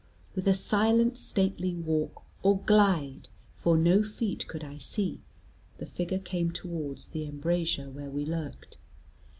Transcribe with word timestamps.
With 0.33 0.47
a 0.47 0.55
silent 0.55 1.15
stately 1.19 1.75
walk, 1.75 2.23
or 2.41 2.57
glide 2.57 3.27
for 3.53 3.77
no 3.77 4.01
feet 4.01 4.47
could 4.47 4.63
I 4.63 4.79
see 4.79 5.21
the 5.77 5.85
figure 5.85 6.17
came 6.17 6.49
towards 6.49 7.09
the 7.09 7.27
embrasure 7.27 7.87
where 7.87 8.09
we 8.09 8.25
lurked. 8.25 8.77